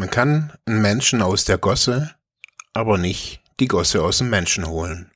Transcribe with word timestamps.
Man 0.00 0.08
kann 0.08 0.50
einen 0.64 0.80
Menschen 0.80 1.20
aus 1.20 1.44
der 1.44 1.58
Gosse, 1.58 2.14
aber 2.72 2.96
nicht 2.96 3.42
die 3.60 3.68
Gosse 3.68 4.02
aus 4.02 4.16
dem 4.16 4.30
Menschen 4.30 4.66
holen. 4.66 5.10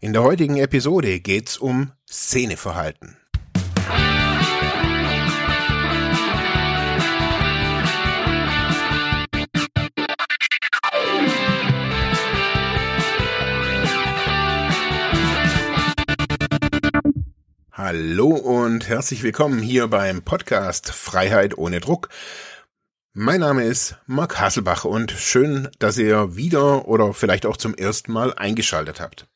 In 0.00 0.12
der 0.12 0.22
heutigen 0.22 0.58
Episode 0.58 1.18
geht's 1.18 1.58
um 1.58 1.90
Szeneverhalten. 2.08 3.16
Hallo 17.72 18.28
und 18.28 18.88
herzlich 18.88 19.24
willkommen 19.24 19.58
hier 19.58 19.88
beim 19.88 20.22
Podcast 20.22 20.92
Freiheit 20.92 21.58
ohne 21.58 21.80
Druck. 21.80 22.10
Mein 23.14 23.40
Name 23.40 23.64
ist 23.64 23.96
Marc 24.06 24.40
Hasselbach 24.40 24.86
und 24.86 25.10
schön, 25.12 25.68
dass 25.78 25.98
ihr 25.98 26.34
wieder 26.34 26.88
oder 26.88 27.12
vielleicht 27.12 27.44
auch 27.44 27.58
zum 27.58 27.74
ersten 27.74 28.10
Mal 28.10 28.32
eingeschaltet 28.32 29.02
habt. 29.02 29.26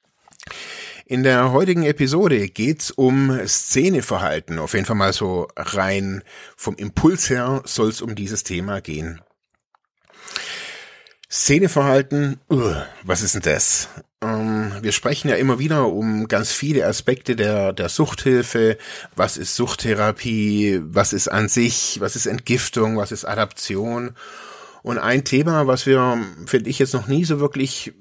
In 1.05 1.23
der 1.23 1.53
heutigen 1.53 1.83
Episode 1.83 2.49
geht's 2.49 2.91
um 2.91 3.39
Szeneverhalten. 3.47 4.59
Auf 4.61 4.73
jeden 4.73 4.87
Fall 4.87 4.97
mal 4.97 5.13
so 5.13 5.49
rein 5.57 6.25
vom 6.57 6.75
Impuls 6.77 7.29
her 7.29 7.61
soll 7.67 7.91
es 7.91 8.01
um 8.01 8.15
dieses 8.15 8.45
Thema 8.45 8.81
gehen. 8.81 9.21
Szeneverhalten, 11.31 12.41
uh, 12.51 12.77
was 13.03 13.21
ist 13.21 13.35
denn 13.35 13.43
das? 13.43 13.91
Ähm, 14.23 14.73
wir 14.81 14.93
sprechen 14.93 15.29
ja 15.29 15.37
immer 15.37 15.59
wieder 15.59 15.89
um 15.89 16.29
ganz 16.29 16.53
viele 16.53 16.87
Aspekte 16.87 17.37
der, 17.37 17.73
der 17.73 17.89
Suchthilfe. 17.89 18.79
Was 19.15 19.37
ist 19.37 19.57
Suchttherapie? 19.57 20.81
Was 20.83 21.13
ist 21.13 21.29
an 21.29 21.49
sich? 21.49 21.99
Was 22.01 22.17
ist 22.17 22.27
Entgiftung? 22.27 22.97
Was 22.97 23.13
ist 23.13 23.25
Adaption? 23.25 24.17
Und 24.83 24.99
ein 24.99 25.25
Thema, 25.25 25.67
was 25.67 25.87
wir, 25.87 26.19
finde 26.47 26.71
ich, 26.71 26.79
jetzt 26.79 26.95
noch 26.95 27.09
nie 27.09 27.25
so 27.25 27.41
wirklich, 27.41 27.93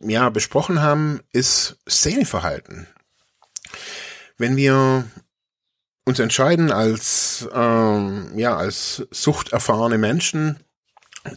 ja, 0.00 0.28
besprochen 0.30 0.82
haben, 0.82 1.20
ist 1.32 1.76
Szeneverhalten. 1.88 2.88
Wenn 4.36 4.56
wir 4.56 5.04
uns 6.04 6.18
entscheiden 6.18 6.72
als, 6.72 7.48
ähm, 7.54 8.32
ja, 8.34 8.56
als 8.56 9.06
suchterfahrene 9.12 9.98
Menschen, 9.98 10.58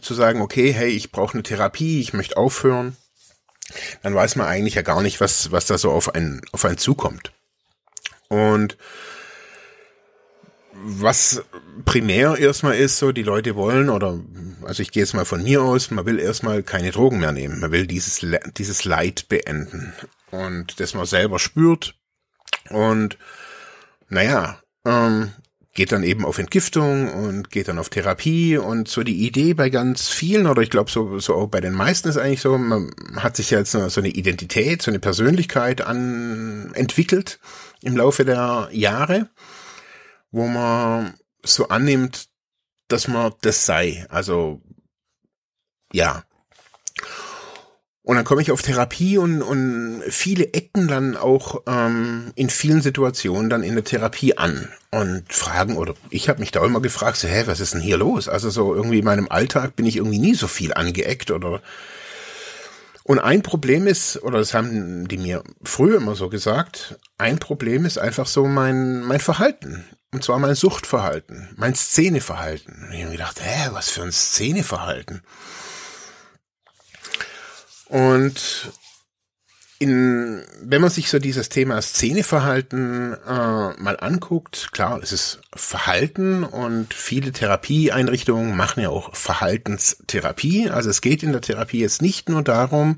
zu 0.02 0.14
sagen, 0.14 0.40
okay, 0.40 0.72
hey, 0.72 0.88
ich 0.88 1.12
brauche 1.12 1.34
eine 1.34 1.44
Therapie, 1.44 2.00
ich 2.00 2.12
möchte 2.12 2.36
aufhören, 2.36 2.96
dann 4.02 4.14
weiß 4.14 4.36
man 4.36 4.46
eigentlich 4.46 4.74
ja 4.74 4.82
gar 4.82 5.02
nicht, 5.02 5.20
was, 5.20 5.50
was 5.50 5.66
da 5.66 5.78
so 5.78 5.90
auf 5.90 6.14
einen, 6.14 6.40
auf 6.52 6.64
einen 6.64 6.78
zukommt. 6.78 7.32
Und 8.28 8.76
was 10.72 11.42
primär 11.84 12.36
erstmal 12.36 12.76
ist, 12.76 12.98
so 12.98 13.12
die 13.12 13.22
Leute 13.22 13.56
wollen, 13.56 13.88
oder 13.88 14.20
also 14.62 14.82
ich 14.82 14.90
gehe 14.90 15.02
jetzt 15.02 15.14
mal 15.14 15.24
von 15.24 15.42
mir 15.42 15.62
aus, 15.62 15.90
man 15.90 16.06
will 16.06 16.18
erstmal 16.18 16.62
keine 16.62 16.90
Drogen 16.90 17.20
mehr 17.20 17.32
nehmen. 17.32 17.60
Man 17.60 17.72
will 17.72 17.86
dieses, 17.86 18.24
dieses 18.56 18.84
Leid 18.84 19.28
beenden. 19.28 19.94
Und 20.30 20.80
das 20.80 20.94
man 20.94 21.06
selber 21.06 21.38
spürt. 21.38 21.94
Und 22.70 23.16
naja, 24.08 24.60
ähm, 24.84 25.32
geht 25.76 25.92
dann 25.92 26.02
eben 26.02 26.24
auf 26.24 26.38
Entgiftung 26.38 27.12
und 27.12 27.50
geht 27.50 27.68
dann 27.68 27.78
auf 27.78 27.90
Therapie 27.90 28.56
und 28.56 28.88
so 28.88 29.04
die 29.04 29.26
Idee 29.26 29.52
bei 29.52 29.68
ganz 29.68 30.08
vielen 30.08 30.46
oder 30.46 30.62
ich 30.62 30.70
glaube 30.70 30.90
so 30.90 31.18
so 31.18 31.34
auch 31.34 31.48
bei 31.48 31.60
den 31.60 31.74
meisten 31.74 32.08
ist 32.08 32.16
eigentlich 32.16 32.40
so, 32.40 32.56
man 32.56 32.90
hat 33.16 33.36
sich 33.36 33.50
ja 33.50 33.58
jetzt 33.58 33.72
so 33.72 34.00
eine 34.00 34.08
Identität, 34.08 34.80
so 34.80 34.90
eine 34.90 34.98
Persönlichkeit 34.98 35.82
an 35.82 36.72
entwickelt 36.74 37.38
im 37.82 37.94
Laufe 37.94 38.24
der 38.24 38.70
Jahre, 38.72 39.28
wo 40.30 40.48
man 40.48 41.14
so 41.42 41.68
annimmt, 41.68 42.28
dass 42.88 43.06
man 43.06 43.34
das 43.42 43.66
sei. 43.66 44.06
Also 44.08 44.62
ja, 45.92 46.24
und 48.06 48.14
dann 48.14 48.24
komme 48.24 48.40
ich 48.40 48.52
auf 48.52 48.62
Therapie 48.62 49.18
und, 49.18 49.42
und 49.42 50.04
viele 50.08 50.52
ecken 50.54 50.86
dann 50.86 51.16
auch 51.16 51.62
ähm, 51.66 52.30
in 52.36 52.50
vielen 52.50 52.80
Situationen 52.80 53.50
dann 53.50 53.64
in 53.64 53.74
der 53.74 53.82
Therapie 53.82 54.38
an 54.38 54.68
und 54.92 55.24
fragen, 55.32 55.76
oder 55.76 55.94
ich 56.10 56.28
habe 56.28 56.38
mich 56.38 56.52
da 56.52 56.64
immer 56.64 56.80
gefragt, 56.80 57.16
so, 57.16 57.26
hä, 57.26 57.42
was 57.46 57.58
ist 57.58 57.74
denn 57.74 57.80
hier 57.80 57.96
los? 57.96 58.28
Also 58.28 58.48
so 58.48 58.76
irgendwie 58.76 59.00
in 59.00 59.04
meinem 59.04 59.26
Alltag 59.28 59.74
bin 59.74 59.86
ich 59.86 59.96
irgendwie 59.96 60.20
nie 60.20 60.36
so 60.36 60.46
viel 60.46 60.72
angeeckt 60.72 61.32
oder 61.32 61.60
und 63.02 63.18
ein 63.18 63.42
Problem 63.42 63.88
ist, 63.88 64.22
oder 64.22 64.38
das 64.38 64.54
haben 64.54 65.08
die 65.08 65.18
mir 65.18 65.42
früher 65.64 65.96
immer 65.96 66.14
so 66.14 66.28
gesagt, 66.28 67.00
ein 67.18 67.40
Problem 67.40 67.84
ist 67.84 67.98
einfach 67.98 68.28
so 68.28 68.46
mein, 68.46 69.02
mein 69.02 69.20
Verhalten. 69.20 69.84
Und 70.12 70.22
zwar 70.22 70.38
mein 70.38 70.54
Suchtverhalten, 70.54 71.48
mein 71.56 71.74
Szeneverhalten. 71.74 72.84
Und 72.86 72.92
ich 72.92 73.02
habe 73.02 73.12
gedacht, 73.12 73.40
hä, 73.42 73.70
was 73.72 73.90
für 73.90 74.02
ein 74.02 74.12
Szeneverhalten? 74.12 75.22
Und 77.88 78.72
in, 79.78 80.42
wenn 80.62 80.80
man 80.80 80.90
sich 80.90 81.10
so 81.10 81.18
dieses 81.18 81.48
Thema 81.50 81.80
Szeneverhalten 81.82 83.12
äh, 83.12 83.28
mal 83.28 83.96
anguckt, 84.00 84.70
klar, 84.72 85.00
es 85.02 85.12
ist 85.12 85.40
Verhalten 85.54 86.44
und 86.44 86.94
viele 86.94 87.32
Therapieeinrichtungen 87.32 88.56
machen 88.56 88.82
ja 88.82 88.88
auch 88.88 89.14
Verhaltenstherapie. 89.14 90.70
Also 90.70 90.88
es 90.88 91.02
geht 91.02 91.22
in 91.22 91.32
der 91.32 91.42
Therapie 91.42 91.80
jetzt 91.80 92.00
nicht 92.00 92.28
nur 92.28 92.42
darum, 92.42 92.96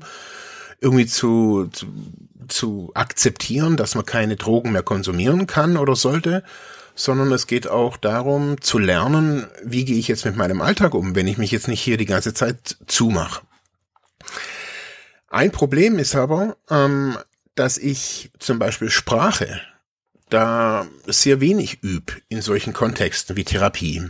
irgendwie 0.79 1.05
zu, 1.05 1.69
zu, 1.73 1.87
zu 2.47 2.91
akzeptieren, 2.93 3.75
dass 3.75 3.95
man 3.95 4.05
keine 4.05 4.37
Drogen 4.37 4.71
mehr 4.71 4.83
konsumieren 4.83 5.47
kann 5.47 5.75
oder 5.75 5.97
sollte, 5.97 6.43
sondern 6.95 7.31
es 7.33 7.47
geht 7.47 7.67
auch 7.67 7.97
darum 7.97 8.61
zu 8.61 8.77
lernen, 8.77 9.47
wie 9.63 9.83
gehe 9.83 9.97
ich 9.97 10.07
jetzt 10.07 10.25
mit 10.25 10.37
meinem 10.37 10.61
Alltag 10.61 10.93
um, 10.93 11.13
wenn 11.15 11.27
ich 11.27 11.37
mich 11.37 11.51
jetzt 11.51 11.67
nicht 11.67 11.81
hier 11.81 11.97
die 11.97 12.05
ganze 12.05 12.33
Zeit 12.33 12.77
zumache. 12.87 13.41
Ein 15.29 15.51
Problem 15.51 15.99
ist 15.99 16.15
aber, 16.15 16.57
ähm, 16.69 17.17
dass 17.55 17.77
ich 17.77 18.31
zum 18.39 18.59
Beispiel 18.59 18.89
Sprache 18.89 19.61
da 20.29 20.87
sehr 21.07 21.41
wenig 21.41 21.83
üb 21.83 22.21
in 22.29 22.41
solchen 22.41 22.73
Kontexten 22.73 23.35
wie 23.35 23.43
Therapie. 23.43 24.09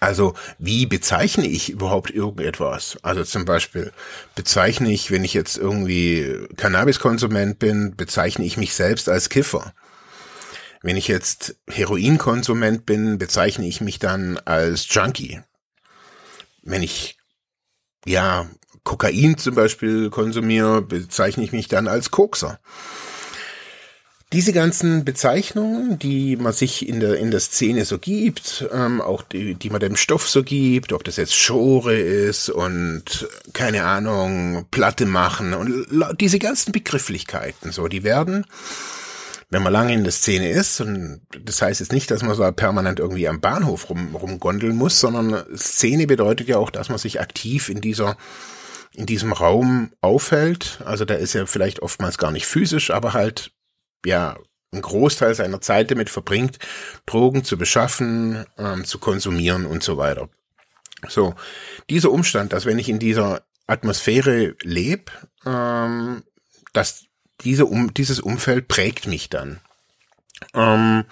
Also 0.00 0.34
wie 0.58 0.86
bezeichne 0.86 1.46
ich 1.46 1.70
überhaupt 1.70 2.10
irgendetwas? 2.10 2.98
Also 3.02 3.24
zum 3.24 3.44
Beispiel 3.44 3.92
bezeichne 4.34 4.92
ich, 4.92 5.10
wenn 5.10 5.24
ich 5.24 5.34
jetzt 5.34 5.56
irgendwie 5.56 6.46
Cannabiskonsument 6.56 7.58
bin, 7.58 7.96
bezeichne 7.96 8.44
ich 8.44 8.56
mich 8.56 8.74
selbst 8.74 9.08
als 9.08 9.30
Kiffer. 9.30 9.72
Wenn 10.82 10.96
ich 10.96 11.08
jetzt 11.08 11.56
Heroinkonsument 11.68 12.86
bin, 12.86 13.18
bezeichne 13.18 13.66
ich 13.66 13.80
mich 13.80 13.98
dann 13.98 14.38
als 14.38 14.86
Junkie. 14.92 15.40
Wenn 16.62 16.82
ich 16.82 17.16
ja 18.04 18.46
Kokain 18.88 19.36
zum 19.36 19.54
Beispiel 19.54 20.08
konsumiere, 20.08 20.80
bezeichne 20.80 21.44
ich 21.44 21.52
mich 21.52 21.68
dann 21.68 21.88
als 21.88 22.10
Kokser. 22.10 22.58
Diese 24.32 24.54
ganzen 24.54 25.04
Bezeichnungen, 25.04 25.98
die 25.98 26.36
man 26.36 26.54
sich 26.54 26.88
in 26.88 26.98
der, 27.00 27.18
in 27.18 27.30
der 27.30 27.40
Szene 27.40 27.84
so 27.84 27.98
gibt, 27.98 28.66
ähm, 28.72 29.02
auch 29.02 29.22
die, 29.22 29.54
die 29.56 29.68
man 29.68 29.80
dem 29.80 29.94
Stoff 29.94 30.26
so 30.26 30.42
gibt, 30.42 30.94
ob 30.94 31.04
das 31.04 31.16
jetzt 31.16 31.34
Schore 31.34 31.98
ist 31.98 32.48
und 32.48 33.28
keine 33.52 33.84
Ahnung, 33.84 34.64
Platte 34.70 35.04
machen 35.04 35.52
und 35.52 35.86
diese 36.18 36.38
ganzen 36.38 36.72
Begrifflichkeiten, 36.72 37.72
so, 37.72 37.88
die 37.88 38.04
werden, 38.04 38.46
wenn 39.50 39.62
man 39.62 39.72
lange 39.72 39.92
in 39.92 40.04
der 40.04 40.12
Szene 40.12 40.50
ist, 40.50 40.80
und 40.80 41.20
das 41.44 41.60
heißt 41.60 41.80
jetzt 41.80 41.92
nicht, 41.92 42.10
dass 42.10 42.22
man 42.22 42.34
so 42.34 42.50
permanent 42.52 43.00
irgendwie 43.00 43.28
am 43.28 43.40
Bahnhof 43.40 43.90
rum, 43.90 44.16
rumgondeln 44.16 44.76
muss, 44.76 44.98
sondern 44.98 45.44
Szene 45.56 46.06
bedeutet 46.06 46.48
ja 46.48 46.56
auch, 46.56 46.70
dass 46.70 46.88
man 46.88 46.98
sich 46.98 47.20
aktiv 47.20 47.68
in 47.68 47.82
dieser 47.82 48.16
in 48.98 49.06
diesem 49.06 49.32
Raum 49.32 49.92
aufhält. 50.00 50.80
Also 50.84 51.04
der 51.04 51.20
ist 51.20 51.32
ja 51.32 51.46
vielleicht 51.46 51.80
oftmals 51.80 52.18
gar 52.18 52.32
nicht 52.32 52.46
physisch, 52.46 52.90
aber 52.90 53.12
halt, 53.12 53.52
ja, 54.04 54.36
einen 54.72 54.82
Großteil 54.82 55.34
seiner 55.36 55.60
Zeit 55.60 55.92
damit 55.92 56.10
verbringt, 56.10 56.58
Drogen 57.06 57.44
zu 57.44 57.56
beschaffen, 57.56 58.44
ähm, 58.58 58.84
zu 58.84 58.98
konsumieren 58.98 59.66
und 59.66 59.84
so 59.84 59.96
weiter. 59.98 60.28
So, 61.08 61.36
dieser 61.88 62.10
Umstand, 62.10 62.52
dass 62.52 62.66
wenn 62.66 62.80
ich 62.80 62.88
in 62.88 62.98
dieser 62.98 63.42
Atmosphäre 63.68 64.56
lebe, 64.62 65.12
ähm, 65.46 66.24
dass 66.72 67.04
diese 67.42 67.66
um, 67.66 67.94
dieses 67.94 68.18
Umfeld 68.18 68.66
prägt 68.66 69.06
mich 69.06 69.30
dann. 69.30 69.60
Ähm, 70.54 71.04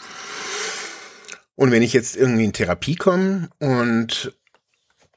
und 1.54 1.70
wenn 1.70 1.82
ich 1.82 1.92
jetzt 1.92 2.16
irgendwie 2.16 2.44
in 2.44 2.52
Therapie 2.52 2.96
komme 2.96 3.48
und 3.60 4.32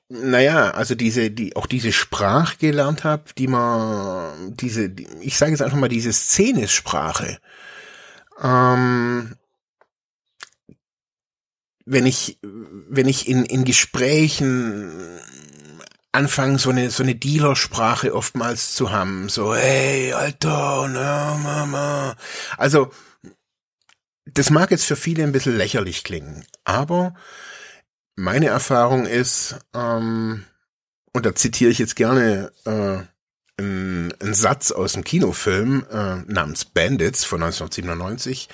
naja, 0.09 0.71
also 0.71 0.95
diese, 0.95 1.29
die, 1.29 1.55
auch 1.55 1.67
diese 1.67 1.91
Sprache 1.91 2.57
gelernt 2.57 3.03
habe, 3.03 3.25
die 3.37 3.47
man, 3.47 4.55
diese, 4.55 4.89
die, 4.89 5.07
ich 5.21 5.37
sage 5.37 5.51
jetzt 5.51 5.61
einfach 5.61 5.77
mal 5.77 5.87
diese 5.87 6.11
Szenesprache. 6.11 7.37
Ähm, 8.41 9.35
wenn 11.85 12.05
ich, 12.07 12.39
wenn 12.41 13.07
ich 13.07 13.27
in, 13.27 13.45
in 13.45 13.65
Gesprächen 13.65 15.19
anfange, 16.11 16.57
so 16.57 16.71
eine, 16.71 16.89
so 16.89 17.03
eine 17.03 17.15
Dealersprache 17.15 18.13
oftmals 18.13 18.73
zu 18.73 18.91
haben, 18.91 19.29
so, 19.29 19.55
hey, 19.55 20.13
Alter, 20.13 20.87
na, 20.89 21.37
Mama. 21.37 22.15
Also, 22.57 22.91
das 24.25 24.49
mag 24.49 24.71
jetzt 24.71 24.85
für 24.85 24.95
viele 24.95 25.23
ein 25.23 25.31
bisschen 25.31 25.55
lächerlich 25.55 26.03
klingen, 26.03 26.45
aber 26.63 27.13
meine 28.19 28.47
Erfahrung 28.47 29.05
ist, 29.05 29.55
ähm, 29.73 30.43
und 31.13 31.25
da 31.25 31.33
zitiere 31.33 31.71
ich 31.71 31.79
jetzt 31.79 31.95
gerne 31.95 32.51
äh, 32.65 32.97
einen, 33.57 34.13
einen 34.19 34.33
Satz 34.33 34.71
aus 34.71 34.93
dem 34.93 35.03
Kinofilm 35.03 35.85
äh, 35.89 36.17
namens 36.31 36.65
Bandits 36.65 37.23
von 37.23 37.41
1997. 37.41 38.49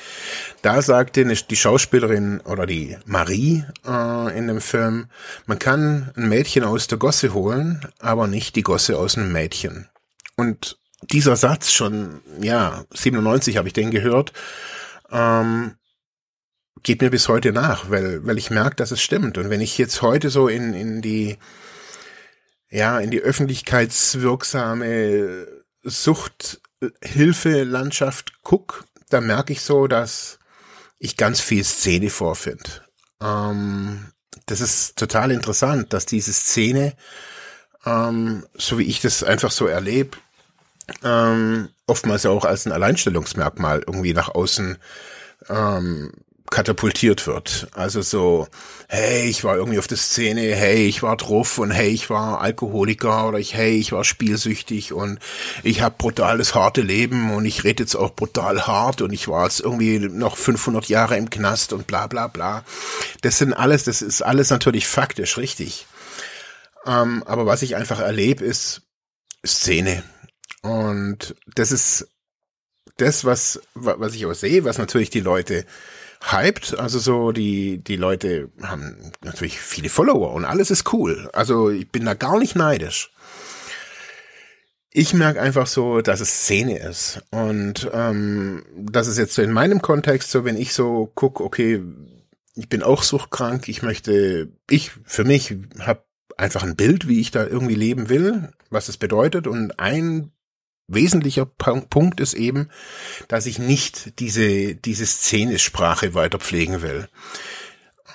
Da 0.61 0.81
sagte 0.81 1.21
eine, 1.21 1.35
die 1.35 1.55
Schauspielerin 1.55 2.41
oder 2.41 2.65
die 2.65 2.97
Marie 3.05 3.65
äh, 3.85 4.37
in 4.37 4.47
dem 4.47 4.61
Film, 4.61 5.07
man 5.47 5.59
kann 5.59 6.11
ein 6.15 6.29
Mädchen 6.29 6.63
aus 6.63 6.87
der 6.87 6.97
Gosse 6.97 7.33
holen, 7.33 7.85
aber 7.99 8.27
nicht 8.27 8.55
die 8.55 8.63
Gosse 8.63 8.97
aus 8.97 9.17
einem 9.17 9.31
Mädchen. 9.31 9.89
Und 10.37 10.77
dieser 11.01 11.35
Satz 11.35 11.71
schon, 11.71 12.21
ja, 12.39 12.85
97 12.91 13.57
habe 13.57 13.67
ich 13.67 13.73
den 13.73 13.91
gehört, 13.91 14.31
ähm, 15.11 15.75
geht 16.83 17.01
mir 17.01 17.09
bis 17.09 17.27
heute 17.27 17.51
nach, 17.51 17.89
weil, 17.89 18.25
weil 18.25 18.37
ich 18.37 18.51
merke, 18.51 18.75
dass 18.75 18.91
es 18.91 19.01
stimmt. 19.01 19.37
Und 19.37 19.49
wenn 19.49 19.61
ich 19.61 19.77
jetzt 19.77 20.01
heute 20.01 20.29
so 20.29 20.47
in, 20.47 20.73
in 20.73 21.01
die 21.01 21.37
ja, 22.69 22.99
in 22.99 23.11
die 23.11 23.21
öffentlichkeitswirksame 23.21 25.47
Suchthilfelandschaft 25.83 28.41
guck, 28.43 28.85
da 29.09 29.21
merke 29.21 29.53
ich 29.53 29.61
so, 29.61 29.87
dass 29.87 30.39
ich 30.99 31.15
ganz 31.15 31.39
viel 31.41 31.63
Szene 31.63 32.09
vorfinde. 32.09 32.81
Ähm, 33.21 34.07
das 34.47 34.59
ist 34.61 34.97
total 34.97 35.31
interessant, 35.31 35.93
dass 35.93 36.05
diese 36.05 36.33
Szene, 36.33 36.93
ähm, 37.85 38.45
so 38.55 38.77
wie 38.77 38.83
ich 38.83 39.01
das 39.01 39.23
einfach 39.23 39.51
so 39.51 39.67
erlebe, 39.67 40.17
ähm, 41.03 41.69
oftmals 41.87 42.25
auch 42.25 42.45
als 42.45 42.65
ein 42.65 42.71
Alleinstellungsmerkmal 42.71 43.83
irgendwie 43.87 44.13
nach 44.13 44.29
außen 44.29 44.77
ähm, 45.49 46.11
katapultiert 46.51 47.25
wird. 47.27 47.67
Also 47.71 48.01
so, 48.01 48.47
hey, 48.87 49.27
ich 49.27 49.43
war 49.43 49.55
irgendwie 49.55 49.79
auf 49.79 49.87
der 49.87 49.97
Szene, 49.97 50.41
hey, 50.55 50.85
ich 50.85 51.01
war 51.01 51.17
drauf 51.17 51.57
und 51.57 51.71
hey, 51.71 51.89
ich 51.89 52.09
war 52.09 52.41
Alkoholiker 52.41 53.27
oder 53.27 53.39
ich, 53.39 53.55
hey, 53.55 53.77
ich 53.77 53.91
war 53.91 54.03
spielsüchtig 54.03 54.93
und 54.93 55.19
ich 55.63 55.81
habe 55.81 55.95
brutales 55.97 56.53
harte 56.53 56.81
Leben 56.81 57.31
und 57.31 57.45
ich 57.45 57.63
rede 57.63 57.83
jetzt 57.83 57.95
auch 57.95 58.13
brutal 58.13 58.67
hart 58.67 59.01
und 59.01 59.11
ich 59.11 59.27
war 59.27 59.45
jetzt 59.45 59.59
irgendwie 59.59 59.99
noch 59.99 60.37
500 60.37 60.87
Jahre 60.87 61.17
im 61.17 61.29
Knast 61.29 61.73
und 61.73 61.87
bla 61.87 62.07
bla 62.07 62.27
bla. 62.27 62.63
Das 63.21 63.37
sind 63.39 63.53
alles, 63.53 63.83
das 63.83 64.01
ist 64.01 64.21
alles 64.21 64.51
natürlich 64.51 64.87
faktisch 64.87 65.37
richtig. 65.37 65.87
Ähm, 66.85 67.23
aber 67.25 67.47
was 67.47 67.63
ich 67.63 67.75
einfach 67.75 67.99
erlebe, 67.99 68.45
ist 68.45 68.83
Szene. 69.45 70.03
Und 70.61 71.35
das 71.55 71.71
ist 71.71 72.07
das, 72.97 73.25
was, 73.25 73.59
was 73.73 74.13
ich 74.13 74.25
auch 74.25 74.33
sehe, 74.33 74.63
was 74.63 74.77
natürlich 74.77 75.09
die 75.09 75.19
Leute 75.19 75.65
hyped. 76.31 76.77
Also 76.77 76.99
so, 76.99 77.31
die, 77.31 77.79
die 77.79 77.95
Leute 77.95 78.49
haben 78.61 79.11
natürlich 79.23 79.59
viele 79.59 79.89
Follower 79.89 80.33
und 80.33 80.45
alles 80.45 80.71
ist 80.71 80.91
cool. 80.93 81.29
Also 81.33 81.69
ich 81.69 81.91
bin 81.91 82.05
da 82.05 82.13
gar 82.13 82.39
nicht 82.39 82.55
neidisch. 82.55 83.11
Ich 84.91 85.13
merke 85.13 85.41
einfach 85.41 85.67
so, 85.67 86.01
dass 86.01 86.21
es 86.21 86.29
Szene 86.29 86.79
ist. 86.79 87.21
Und 87.29 87.89
ähm, 87.93 88.63
das 88.77 89.07
ist 89.07 89.17
jetzt 89.17 89.33
so 89.33 89.41
in 89.41 89.51
meinem 89.51 89.81
Kontext 89.81 90.31
so, 90.31 90.45
wenn 90.45 90.57
ich 90.57 90.73
so 90.73 91.11
guck, 91.15 91.41
okay, 91.41 91.81
ich 92.55 92.69
bin 92.69 92.81
auch 92.81 93.03
suchtkrank, 93.03 93.67
ich 93.67 93.81
möchte, 93.81 94.49
ich 94.69 94.91
für 95.03 95.25
mich 95.25 95.57
habe 95.79 96.05
einfach 96.37 96.63
ein 96.63 96.77
Bild, 96.77 97.07
wie 97.07 97.19
ich 97.19 97.31
da 97.31 97.45
irgendwie 97.45 97.75
leben 97.75 98.07
will, 98.09 98.51
was 98.69 98.87
es 98.87 98.97
bedeutet. 98.97 99.47
Und 99.47 99.79
ein 99.79 100.31
wesentlicher 100.87 101.45
Punkt 101.45 102.19
ist 102.19 102.33
eben, 102.33 102.69
dass 103.27 103.45
ich 103.45 103.59
nicht 103.59 104.19
diese, 104.19 104.75
diese 104.75 105.05
Szenesprache 105.05 106.13
weiter 106.13 106.39
pflegen 106.39 106.81
will. 106.81 107.07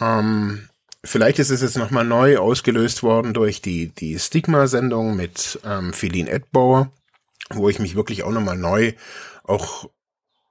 Ähm, 0.01 0.69
vielleicht 1.05 1.39
ist 1.39 1.51
es 1.51 1.63
jetzt 1.63 1.77
nochmal 1.77 2.05
neu 2.05 2.39
ausgelöst 2.39 3.03
worden 3.03 3.35
durch 3.35 3.61
die, 3.61 3.89
die 3.89 4.19
Stigma-Sendung 4.19 5.17
mit 5.17 5.61
ähm, 5.65 5.93
Feline 5.93 6.31
Edbauer, 6.31 6.93
wo 7.51 7.69
ich 7.69 7.79
mich 7.79 7.97
wirklich 7.97 8.23
auch 8.23 8.31
nochmal 8.31 8.57
neu 8.57 8.93
auch 9.45 9.89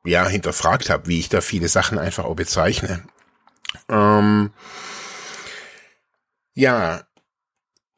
ja 0.06 0.27
hinterfragt 0.27 0.89
habe, 0.89 1.07
wie 1.07 1.19
ich 1.19 1.30
da 1.30 1.42
viele 1.42 1.68
Sachen 1.68 1.98
einfach 1.98 2.25
auch 2.25 2.36
bezeichne. 2.36 3.04
Ähm, 3.88 4.51
ja, 6.54 7.04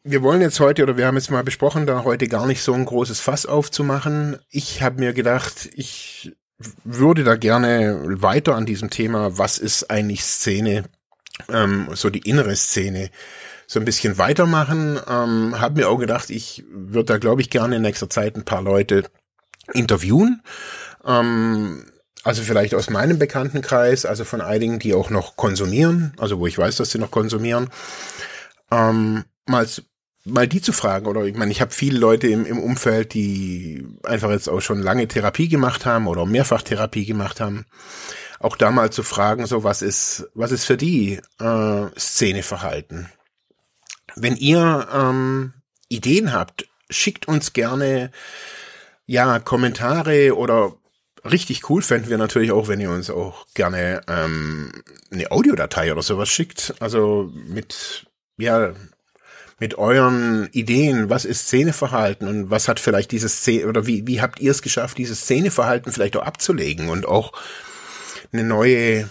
wir 0.03 0.23
wollen 0.23 0.41
jetzt 0.41 0.59
heute, 0.59 0.83
oder 0.83 0.97
wir 0.97 1.05
haben 1.05 1.15
jetzt 1.15 1.31
mal 1.31 1.43
besprochen, 1.43 1.85
da 1.85 2.03
heute 2.03 2.27
gar 2.27 2.47
nicht 2.47 2.63
so 2.63 2.73
ein 2.73 2.85
großes 2.85 3.19
Fass 3.19 3.45
aufzumachen. 3.45 4.39
Ich 4.49 4.81
habe 4.81 4.99
mir 4.99 5.13
gedacht, 5.13 5.69
ich 5.75 6.35
würde 6.83 7.23
da 7.23 7.35
gerne 7.35 7.99
weiter 8.21 8.55
an 8.55 8.65
diesem 8.65 8.89
Thema, 8.89 9.37
was 9.37 9.57
ist 9.57 9.89
eigentlich 9.91 10.23
Szene, 10.23 10.85
ähm, 11.49 11.89
so 11.93 12.09
die 12.09 12.27
innere 12.27 12.55
Szene, 12.55 13.09
so 13.67 13.79
ein 13.79 13.85
bisschen 13.85 14.17
weitermachen. 14.17 14.99
Ähm, 15.07 15.59
habe 15.59 15.81
mir 15.81 15.89
auch 15.89 15.97
gedacht, 15.97 16.29
ich 16.29 16.63
würde 16.71 17.13
da, 17.13 17.17
glaube 17.17 17.41
ich, 17.41 17.49
gerne 17.49 17.75
in 17.75 17.81
nächster 17.81 18.09
Zeit 18.09 18.35
ein 18.35 18.45
paar 18.45 18.61
Leute 18.61 19.05
interviewen. 19.73 20.41
Ähm, 21.05 21.85
also 22.23 22.43
vielleicht 22.43 22.75
aus 22.75 22.89
meinem 22.89 23.17
Bekanntenkreis, 23.17 24.05
also 24.05 24.25
von 24.25 24.41
einigen, 24.41 24.79
die 24.79 24.93
auch 24.93 25.09
noch 25.09 25.35
konsumieren, 25.35 26.13
also 26.17 26.39
wo 26.39 26.47
ich 26.47 26.57
weiß, 26.57 26.75
dass 26.75 26.91
sie 26.91 26.99
noch 26.99 27.11
konsumieren. 27.11 27.69
Ähm, 28.71 29.25
mal 29.47 29.67
mal 30.25 30.47
die 30.47 30.61
zu 30.61 30.73
fragen, 30.73 31.07
oder 31.07 31.23
ich 31.25 31.35
meine, 31.35 31.51
ich 31.51 31.61
habe 31.61 31.71
viele 31.71 31.97
Leute 31.99 32.27
im, 32.27 32.45
im 32.45 32.59
Umfeld, 32.59 33.13
die 33.13 33.85
einfach 34.03 34.29
jetzt 34.29 34.49
auch 34.49 34.61
schon 34.61 34.81
lange 34.81 35.07
Therapie 35.07 35.47
gemacht 35.47 35.85
haben 35.85 36.07
oder 36.07 36.25
mehrfach 36.25 36.61
Therapie 36.61 37.05
gemacht 37.05 37.39
haben, 37.39 37.65
auch 38.39 38.55
da 38.55 38.71
mal 38.71 38.91
zu 38.91 39.03
fragen, 39.03 39.45
so 39.45 39.63
was 39.63 39.81
ist, 39.81 40.29
was 40.33 40.51
ist 40.51 40.65
für 40.65 40.77
die 40.77 41.19
äh, 41.39 41.85
Szeneverhalten. 41.97 43.09
Wenn 44.15 44.35
ihr 44.35 44.87
ähm, 44.93 45.53
Ideen 45.87 46.33
habt, 46.33 46.67
schickt 46.89 47.27
uns 47.27 47.53
gerne 47.53 48.11
ja 49.05 49.39
Kommentare 49.39 50.35
oder 50.35 50.75
richtig 51.23 51.69
cool 51.69 51.81
fänden 51.81 52.09
wir 52.09 52.17
natürlich 52.17 52.51
auch, 52.51 52.67
wenn 52.67 52.79
ihr 52.79 52.89
uns 52.89 53.09
auch 53.09 53.45
gerne 53.53 54.01
ähm, 54.07 54.71
eine 55.11 55.31
Audiodatei 55.31 55.91
oder 55.91 56.01
sowas 56.01 56.29
schickt. 56.29 56.73
Also 56.79 57.31
mit 57.33 58.07
ja 58.37 58.73
mit 59.61 59.77
euren 59.77 60.49
Ideen, 60.53 61.11
was 61.11 61.23
ist 61.23 61.45
Szeneverhalten 61.45 62.27
und 62.27 62.49
was 62.49 62.67
hat 62.67 62.79
vielleicht 62.79 63.11
dieses 63.11 63.41
Szene 63.41 63.67
oder 63.67 63.85
wie, 63.85 64.07
wie 64.07 64.19
habt 64.19 64.39
ihr 64.39 64.49
es 64.49 64.63
geschafft, 64.63 64.97
dieses 64.97 65.21
Szeneverhalten 65.21 65.91
vielleicht 65.91 66.17
auch 66.17 66.23
abzulegen 66.23 66.89
und 66.89 67.07
auch 67.07 67.31
eine 68.33 68.43
neue, 68.43 69.07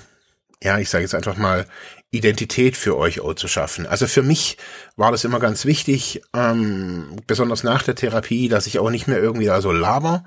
ja, 0.60 0.76
ich 0.80 0.90
sage 0.90 1.04
jetzt 1.04 1.14
einfach 1.14 1.36
mal, 1.36 1.66
Identität 2.10 2.76
für 2.76 2.96
euch 2.96 3.20
auch 3.20 3.34
zu 3.34 3.46
schaffen. 3.46 3.86
Also 3.86 4.08
für 4.08 4.24
mich 4.24 4.56
war 4.96 5.12
das 5.12 5.22
immer 5.22 5.38
ganz 5.38 5.66
wichtig, 5.66 6.20
ähm, 6.34 7.14
besonders 7.28 7.62
nach 7.62 7.84
der 7.84 7.94
Therapie, 7.94 8.48
dass 8.48 8.66
ich 8.66 8.80
auch 8.80 8.90
nicht 8.90 9.06
mehr 9.06 9.22
irgendwie 9.22 9.46
da 9.46 9.62
so 9.62 9.70
laber, 9.70 10.24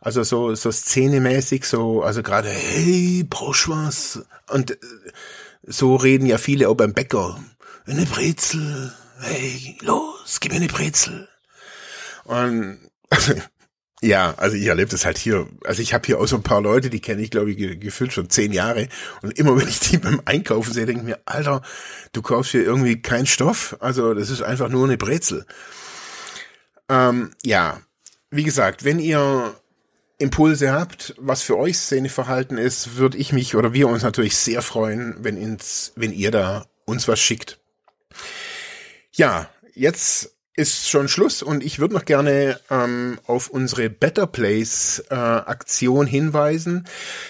also 0.00 0.24
so 0.24 0.52
so 0.56 0.72
szenemäßig, 0.72 1.64
so 1.64 2.02
also 2.02 2.24
gerade 2.24 2.48
hey 2.48 3.24
brauchst 3.30 3.68
was 3.68 4.24
und 4.48 4.72
äh, 4.72 4.76
so 5.62 5.94
reden 5.94 6.26
ja 6.26 6.38
viele 6.38 6.68
auch 6.68 6.74
beim 6.74 6.92
Bäcker. 6.92 7.38
Eine 7.86 8.06
Brezel, 8.06 8.92
hey, 9.20 9.76
los, 9.82 10.38
gib 10.40 10.52
mir 10.52 10.56
eine 10.56 10.68
Brezel. 10.68 11.28
Und 12.24 12.78
ja, 14.00 14.34
also 14.36 14.56
ich 14.56 14.66
erlebe 14.66 14.90
das 14.90 15.04
halt 15.04 15.18
hier. 15.18 15.46
Also 15.64 15.82
ich 15.82 15.94
habe 15.94 16.06
hier 16.06 16.20
auch 16.20 16.26
so 16.26 16.36
ein 16.36 16.42
paar 16.42 16.60
Leute, 16.60 16.90
die 16.90 17.00
kenne 17.00 17.22
ich, 17.22 17.30
glaube 17.30 17.52
ich, 17.52 17.80
gefühlt 17.80 18.12
schon 18.12 18.30
zehn 18.30 18.52
Jahre. 18.52 18.88
Und 19.22 19.38
immer 19.38 19.56
wenn 19.60 19.68
ich 19.68 19.80
die 19.80 19.98
beim 19.98 20.22
Einkaufen 20.24 20.72
sehe, 20.72 20.86
denke 20.86 21.02
ich 21.02 21.06
mir, 21.06 21.20
Alter, 21.24 21.62
du 22.12 22.22
kaufst 22.22 22.52
hier 22.52 22.62
irgendwie 22.62 23.00
keinen 23.02 23.26
Stoff. 23.26 23.76
Also 23.80 24.14
das 24.14 24.30
ist 24.30 24.42
einfach 24.42 24.68
nur 24.68 24.84
eine 24.84 24.96
Brezel. 24.96 25.46
Ähm, 26.88 27.32
ja, 27.44 27.80
wie 28.30 28.44
gesagt, 28.44 28.84
wenn 28.84 28.98
ihr 28.98 29.54
Impulse 30.18 30.72
habt, 30.72 31.14
was 31.18 31.42
für 31.42 31.56
euch 31.56 31.78
Szeneverhalten 31.78 32.58
ist, 32.58 32.96
würde 32.96 33.16
ich 33.16 33.32
mich 33.32 33.56
oder 33.56 33.72
wir 33.72 33.88
uns 33.88 34.02
natürlich 34.02 34.36
sehr 34.36 34.60
freuen, 34.60 35.16
wenn, 35.20 35.36
ins, 35.36 35.92
wenn 35.96 36.12
ihr 36.12 36.30
da 36.30 36.66
uns 36.84 37.08
was 37.08 37.20
schickt. 37.20 37.58
Ja, 39.20 39.50
jetzt 39.74 40.34
ist 40.54 40.88
schon 40.88 41.06
Schluss 41.06 41.42
und 41.42 41.62
ich 41.62 41.78
würde 41.78 41.92
noch 41.92 42.06
gerne 42.06 42.58
ähm, 42.70 43.18
auf 43.26 43.48
unsere 43.48 43.90
Better 43.90 44.26
Place 44.26 45.04
äh, 45.10 45.14
Aktion 45.14 46.06
hinweisen. 46.06 46.86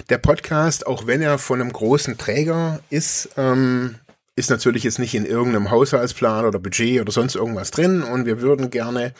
Der 0.09 0.19
Podcast, 0.19 0.87
auch 0.87 1.09
wenn 1.09 1.21
er 1.21 1.39
von 1.39 1.61
einem 1.61 1.73
großen 1.73 2.17
Träger 2.17 2.79
ist, 2.91 3.31
ähm, 3.37 3.97
ist 4.37 4.51
natürlich 4.51 4.85
jetzt 4.85 5.01
nicht 5.01 5.17
in 5.17 5.27
irgendeinem 5.27 5.73
Haushaltsplan 5.73 6.45
oder 6.45 6.61
Budget 6.61 7.01
oder 7.01 7.11
sonst 7.11 7.35
irgendwas 7.35 7.73
drin 7.73 8.05
und 8.05 8.25
wir 8.25 8.41
würden 8.41 8.71
gerne 8.71 9.13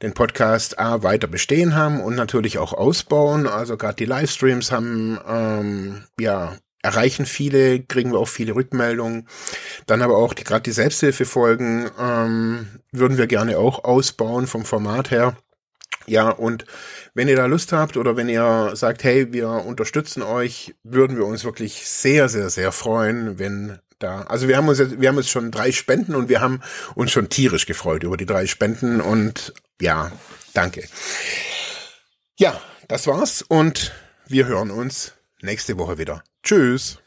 den 0.00 0.14
Podcast 0.14 0.78
A 0.78 1.02
weiter 1.02 1.26
bestehen 1.26 1.74
haben 1.74 2.00
und 2.00 2.14
natürlich 2.14 2.56
auch 2.56 2.72
ausbauen. 2.72 3.46
Also 3.46 3.76
gerade 3.76 3.96
die 3.96 4.06
Livestreams 4.06 4.72
haben 4.72 5.20
ähm, 5.28 6.04
ja 6.18 6.56
erreichen 6.82 7.26
viele, 7.26 7.80
kriegen 7.80 8.12
wir 8.12 8.18
auch 8.18 8.28
viele 8.28 8.54
Rückmeldungen. 8.54 9.28
Dann 9.86 10.02
aber 10.02 10.16
auch 10.16 10.34
die, 10.34 10.44
gerade 10.44 10.62
die 10.62 10.72
Selbsthilfefolgen 10.72 11.90
ähm, 11.98 12.68
würden 12.92 13.18
wir 13.18 13.26
gerne 13.26 13.58
auch 13.58 13.84
ausbauen 13.84 14.46
vom 14.46 14.64
Format 14.64 15.10
her. 15.10 15.36
Ja, 16.06 16.30
und 16.30 16.64
wenn 17.14 17.28
ihr 17.28 17.36
da 17.36 17.46
Lust 17.46 17.72
habt 17.72 17.96
oder 17.96 18.16
wenn 18.16 18.28
ihr 18.28 18.72
sagt, 18.74 19.04
hey, 19.04 19.32
wir 19.32 19.48
unterstützen 19.48 20.22
euch, 20.22 20.74
würden 20.82 21.16
wir 21.16 21.26
uns 21.26 21.44
wirklich 21.44 21.86
sehr, 21.86 22.28
sehr, 22.28 22.50
sehr 22.50 22.72
freuen, 22.72 23.38
wenn 23.38 23.78
da, 23.98 24.22
also 24.22 24.48
wir 24.48 24.56
haben 24.56 24.68
uns 24.68 24.78
jetzt, 24.78 25.00
wir 25.00 25.08
haben 25.08 25.18
uns 25.18 25.28
schon 25.28 25.50
drei 25.50 25.72
Spenden 25.72 26.14
und 26.14 26.28
wir 26.28 26.40
haben 26.40 26.62
uns 26.94 27.12
schon 27.12 27.28
tierisch 27.28 27.66
gefreut 27.66 28.02
über 28.02 28.16
die 28.16 28.26
drei 28.26 28.46
Spenden 28.46 29.00
und 29.00 29.52
ja, 29.80 30.10
danke. 30.54 30.88
Ja, 32.38 32.58
das 32.88 33.06
war's 33.06 33.42
und 33.42 33.92
wir 34.26 34.46
hören 34.46 34.70
uns 34.70 35.12
nächste 35.42 35.76
Woche 35.78 35.98
wieder. 35.98 36.24
Tschüss. 36.42 36.98